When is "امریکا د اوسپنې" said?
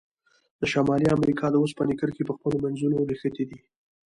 1.17-1.93